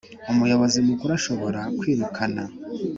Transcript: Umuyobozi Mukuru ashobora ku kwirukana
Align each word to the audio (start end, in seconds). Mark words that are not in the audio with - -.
Umuyobozi 0.31 0.77
Mukuru 0.87 1.11
ashobora 1.19 1.59
ku 1.65 1.73
kwirukana 1.79 2.43